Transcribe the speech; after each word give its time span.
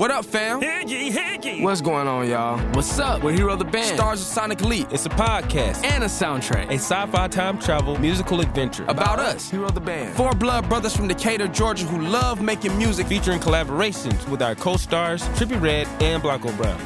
What 0.00 0.10
up, 0.10 0.24
fam? 0.24 0.62
Higgy, 0.62 1.10
Higgy. 1.10 1.60
What's 1.60 1.82
going 1.82 2.08
on, 2.08 2.26
y'all? 2.26 2.58
What's 2.72 2.98
up? 2.98 3.22
We're 3.22 3.32
Hero 3.32 3.54
the 3.54 3.66
Band. 3.66 3.98
Stars 3.98 4.22
of 4.22 4.26
Sonic 4.28 4.62
Leap. 4.62 4.88
It's 4.90 5.04
a 5.04 5.10
podcast 5.10 5.84
and 5.84 6.02
a 6.02 6.06
soundtrack. 6.06 6.70
A 6.70 6.78
sci-fi 6.78 7.28
time 7.28 7.58
travel 7.58 7.98
musical 7.98 8.40
adventure. 8.40 8.86
About, 8.88 9.18
us. 9.18 9.50
Hero 9.50 9.68
the 9.68 9.80
Band. 9.80 10.16
Four 10.16 10.32
blood 10.32 10.66
brothers 10.70 10.96
from 10.96 11.06
Decatur, 11.06 11.48
Georgia 11.48 11.84
who 11.84 12.00
love 12.00 12.40
making 12.40 12.78
music. 12.78 13.08
Featuring 13.08 13.40
collaborations 13.40 14.26
with 14.30 14.40
our 14.40 14.54
co-stars 14.54 15.22
Trippie 15.36 15.60
Redd 15.60 15.86
and 16.02 16.22
Blanco 16.22 16.50
Brown. 16.52 16.80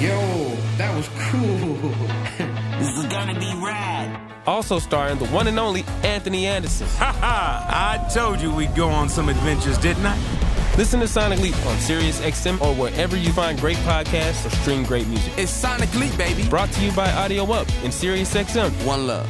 Yo, 0.00 0.56
that 0.76 0.94
was 0.94 1.08
cool. 1.18 1.74
this 2.78 2.96
is 2.96 3.06
gonna 3.06 3.36
be 3.40 3.52
rad. 3.60 4.20
Also 4.46 4.78
starring 4.78 5.18
the 5.18 5.26
one 5.26 5.48
and 5.48 5.58
only 5.58 5.84
Anthony 6.04 6.46
Anderson. 6.46 6.86
Ha 6.98 7.12
ha! 7.12 7.66
I 7.68 8.08
told 8.08 8.40
you 8.40 8.54
we'd 8.54 8.76
go 8.76 8.88
on 8.88 9.08
some 9.08 9.28
adventures, 9.28 9.78
didn't 9.78 10.06
I? 10.06 10.51
Listen 10.78 11.00
to 11.00 11.06
Sonic 11.06 11.38
Leap 11.40 11.66
on 11.66 11.78
Sirius 11.80 12.18
XM 12.22 12.58
or 12.62 12.74
wherever 12.74 13.14
you 13.14 13.30
find 13.34 13.60
great 13.60 13.76
podcasts 13.78 14.46
or 14.46 14.50
stream 14.56 14.84
great 14.84 15.06
music. 15.06 15.30
It's 15.36 15.52
Sonic 15.52 15.94
Leap, 15.94 16.16
baby. 16.16 16.48
Brought 16.48 16.72
to 16.72 16.80
you 16.82 16.90
by 16.92 17.12
Audio 17.12 17.44
Up 17.52 17.68
and 17.84 17.92
Sirius 17.92 18.34
XM. 18.34 18.70
One 18.86 19.06
love. 19.06 19.28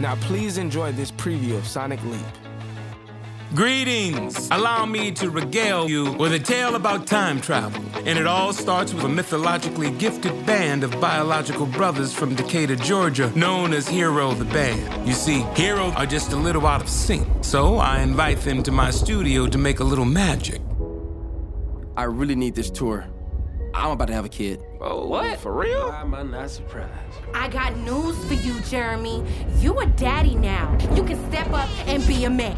Now 0.00 0.16
please 0.16 0.58
enjoy 0.58 0.90
this 0.90 1.12
preview 1.12 1.56
of 1.56 1.64
Sonic 1.64 2.02
Leap. 2.06 2.26
Greetings! 3.54 4.48
Allow 4.50 4.84
me 4.84 5.12
to 5.12 5.30
regale 5.30 5.88
you 5.88 6.12
with 6.14 6.32
a 6.32 6.40
tale 6.40 6.74
about 6.74 7.06
time 7.06 7.40
travel. 7.40 7.80
And 8.04 8.18
it 8.18 8.26
all 8.26 8.52
starts 8.52 8.92
with 8.92 9.04
a 9.04 9.08
mythologically 9.08 9.92
gifted 9.92 10.44
band 10.44 10.82
of 10.82 11.00
biological 11.00 11.66
brothers 11.66 12.12
from 12.12 12.34
Decatur, 12.34 12.74
Georgia, 12.74 13.30
known 13.38 13.72
as 13.74 13.86
Hero 13.86 14.32
the 14.32 14.44
Band. 14.44 15.06
You 15.06 15.14
see, 15.14 15.42
Hero 15.54 15.92
are 15.92 16.06
just 16.06 16.32
a 16.32 16.36
little 16.36 16.66
out 16.66 16.82
of 16.82 16.88
sync, 16.88 17.28
so 17.44 17.76
I 17.76 18.02
invite 18.02 18.40
them 18.40 18.64
to 18.64 18.72
my 18.72 18.90
studio 18.90 19.46
to 19.46 19.58
make 19.58 19.78
a 19.78 19.84
little 19.84 20.04
magic. 20.04 20.60
I 22.00 22.04
really 22.04 22.34
need 22.34 22.54
this 22.54 22.70
tour. 22.70 23.06
I'm 23.74 23.90
about 23.90 24.06
to 24.06 24.14
have 24.14 24.24
a 24.24 24.30
kid. 24.30 24.58
Oh, 24.80 25.06
what? 25.06 25.38
For 25.38 25.52
real? 25.52 25.90
Why 25.90 26.00
am 26.00 26.14
I 26.14 26.22
not 26.22 26.48
surprised? 26.48 26.90
I 27.34 27.46
got 27.46 27.76
news 27.76 28.16
for 28.24 28.32
you, 28.32 28.58
Jeremy. 28.60 29.22
You 29.58 29.78
a 29.80 29.84
daddy 29.84 30.34
now. 30.34 30.78
You 30.94 31.04
can 31.04 31.18
step 31.30 31.52
up 31.52 31.68
and 31.86 32.06
be 32.06 32.24
a 32.24 32.30
man. 32.30 32.56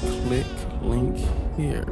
Click 0.00 0.46
link 0.80 1.18
here. 1.58 1.84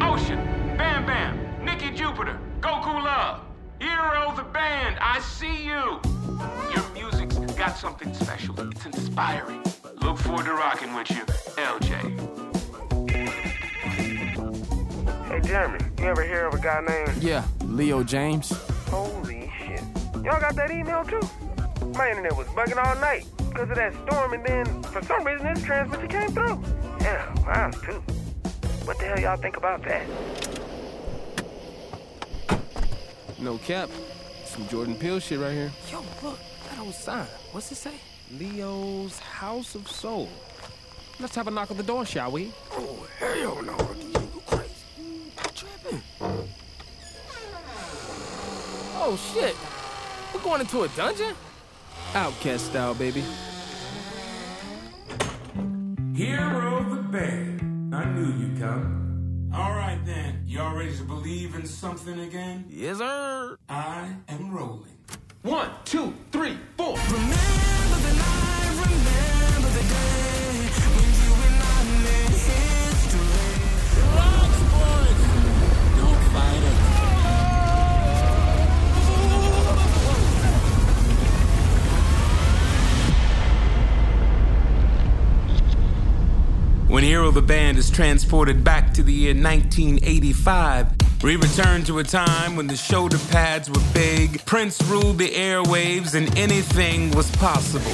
Ocean, 0.00 0.38
Bam 0.78 1.04
Bam, 1.04 1.62
Nikki 1.62 1.90
Jupiter, 1.90 2.38
Goku 2.60 3.04
Love, 3.04 3.42
Hero 3.82 4.32
the 4.34 4.44
Band, 4.44 4.96
I 4.98 5.20
see 5.20 5.66
you. 5.66 5.69
Your 7.82 7.90
music's 7.90 8.00
got 8.00 8.00
something 8.00 8.14
special. 8.14 8.70
It's 8.70 8.86
inspiring. 8.86 9.62
Look 10.02 10.18
forward 10.18 10.46
to 10.46 10.52
rocking 10.52 10.94
with 10.94 11.10
you, 11.10 11.24
LJ. 11.56 11.90
Hey, 15.28 15.40
Jeremy, 15.40 15.78
you 15.98 16.04
ever 16.04 16.22
hear 16.22 16.46
of 16.46 16.54
a 16.54 16.58
guy 16.58 16.80
named? 16.80 17.22
Yeah, 17.22 17.44
Leo 17.64 18.02
James. 18.02 18.50
Holy 18.88 19.50
shit. 19.58 19.82
Y'all 20.24 20.40
got 20.40 20.56
that 20.56 20.70
email 20.70 21.04
too? 21.04 21.20
My 21.94 22.08
internet 22.08 22.36
was 22.36 22.46
bugging 22.48 22.76
all 22.84 23.00
night 23.00 23.26
because 23.38 23.70
of 23.70 23.76
that 23.76 23.94
storm, 24.06 24.32
and 24.34 24.44
then 24.44 24.82
for 24.84 25.02
some 25.04 25.24
reason 25.24 25.52
this 25.52 25.62
transmission 25.62 26.08
came 26.08 26.30
through. 26.32 26.62
Yeah, 27.00 27.34
mine 27.46 27.72
too. 27.72 28.02
What 28.84 28.98
the 28.98 29.04
hell 29.06 29.20
y'all 29.20 29.36
think 29.36 29.56
about 29.56 29.82
that? 29.84 30.06
No 33.38 33.58
cap. 33.58 33.88
Some 34.44 34.66
Jordan 34.68 34.96
Peele 34.96 35.20
shit 35.20 35.38
right 35.38 35.52
here. 35.52 35.72
Yo, 35.90 36.02
look, 36.22 36.38
that 36.70 36.78
old 36.80 36.94
sign. 36.94 37.26
What's 37.52 37.70
it 37.72 37.76
say? 37.76 37.94
Leo's 38.38 39.18
House 39.18 39.74
of 39.74 39.88
Soul. 39.88 40.28
Let's 41.18 41.34
have 41.34 41.48
a 41.48 41.50
knock 41.50 41.70
on 41.70 41.76
the 41.76 41.82
door, 41.82 42.06
shall 42.06 42.30
we? 42.30 42.52
Oh, 42.72 43.06
hell 43.18 43.62
no. 43.62 43.76
You 43.98 44.42
crazy. 44.46 45.32
Tripping. 45.54 46.02
Oh, 48.96 49.18
shit. 49.34 49.56
We're 50.32 50.42
going 50.42 50.60
into 50.60 50.82
a 50.82 50.88
dungeon? 50.88 51.34
OutKast 52.12 52.60
style, 52.60 52.94
baby. 52.94 53.22
Hero 56.14 56.84
the 56.88 57.02
Band. 57.10 57.94
I 57.94 58.04
knew 58.04 58.32
you'd 58.32 58.60
come. 58.60 59.50
All 59.54 59.72
right, 59.72 60.00
then. 60.04 60.44
You 60.46 60.58
Y'all 60.58 60.76
ready 60.76 60.96
to 60.96 61.02
believe 61.04 61.54
in 61.54 61.66
something 61.66 62.20
again? 62.20 62.66
Yes, 62.68 62.98
sir. 62.98 63.56
I 63.68 64.14
am 64.28 64.52
rolling. 64.52 64.99
One, 65.42 65.70
two, 65.86 66.12
three, 66.32 66.58
four. 66.76 66.98
When 86.86 87.02
Hero 87.02 87.30
the 87.30 87.40
Band 87.40 87.78
is 87.78 87.88
transported 87.88 88.62
back 88.62 88.92
to 88.92 89.02
the 89.02 89.12
year 89.12 89.32
1985, 89.32 90.99
we 91.22 91.36
return 91.36 91.84
to 91.84 91.98
a 91.98 92.04
time 92.04 92.56
when 92.56 92.66
the 92.66 92.76
shoulder 92.76 93.18
pads 93.30 93.68
were 93.68 93.82
big, 93.92 94.42
Prince 94.46 94.80
ruled 94.84 95.18
the 95.18 95.28
airwaves, 95.28 96.14
and 96.14 96.36
anything 96.38 97.10
was 97.10 97.30
possible. 97.32 97.90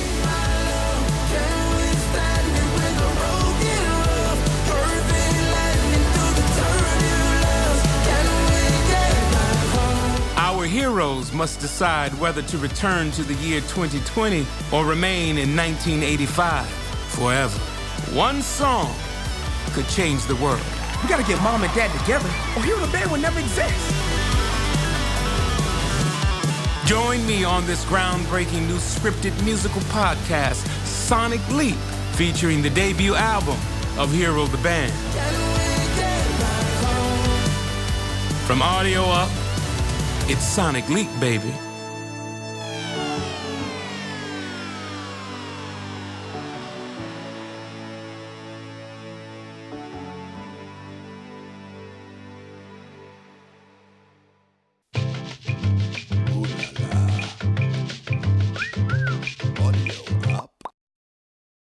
Our 10.36 10.64
heroes 10.66 11.32
must 11.32 11.58
decide 11.58 12.12
whether 12.20 12.42
to 12.42 12.58
return 12.58 13.10
to 13.12 13.24
the 13.24 13.34
year 13.34 13.60
2020 13.62 14.46
or 14.72 14.84
remain 14.84 15.36
in 15.38 15.56
1985 15.56 16.66
forever. 17.08 17.58
One 18.14 18.40
song 18.40 18.94
could 19.72 19.88
change 19.88 20.24
the 20.26 20.36
world. 20.36 20.75
We 21.06 21.10
gotta 21.10 21.22
get 21.22 21.40
mom 21.40 21.62
and 21.62 21.72
dad 21.72 21.96
together, 22.00 22.28
or 22.56 22.64
Hero 22.64 22.80
the 22.80 22.90
Band 22.90 23.12
would 23.12 23.22
never 23.22 23.38
exist. 23.38 23.94
Join 26.84 27.24
me 27.28 27.44
on 27.44 27.64
this 27.64 27.84
groundbreaking 27.84 28.66
new 28.66 28.78
scripted 28.78 29.30
musical 29.44 29.82
podcast, 29.82 30.66
Sonic 30.84 31.48
Leap, 31.50 31.76
featuring 32.14 32.60
the 32.60 32.70
debut 32.70 33.14
album 33.14 33.56
of 33.96 34.12
Hero 34.12 34.46
the 34.46 34.58
Band. 34.58 34.92
From 38.48 38.60
audio 38.60 39.04
up, 39.04 39.30
it's 40.28 40.42
Sonic 40.42 40.88
Leap, 40.88 41.08
baby. 41.20 41.54